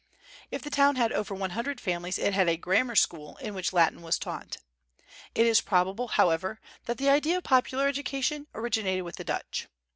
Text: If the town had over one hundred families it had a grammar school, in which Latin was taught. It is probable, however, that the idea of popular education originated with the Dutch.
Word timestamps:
If 0.49 0.63
the 0.63 0.71
town 0.71 0.95
had 0.95 1.11
over 1.11 1.35
one 1.35 1.51
hundred 1.51 1.79
families 1.79 2.17
it 2.17 2.33
had 2.33 2.49
a 2.49 2.57
grammar 2.57 2.95
school, 2.95 3.37
in 3.37 3.53
which 3.53 3.71
Latin 3.71 4.01
was 4.01 4.17
taught. 4.17 4.57
It 5.35 5.45
is 5.45 5.61
probable, 5.61 6.07
however, 6.07 6.59
that 6.85 6.97
the 6.97 7.07
idea 7.09 7.37
of 7.37 7.43
popular 7.43 7.87
education 7.87 8.47
originated 8.55 9.03
with 9.03 9.17
the 9.17 9.23
Dutch. 9.23 9.67